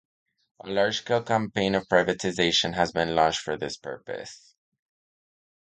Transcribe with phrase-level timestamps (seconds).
[0.61, 4.55] A largescale campaign of privatization has been launched for this purpose.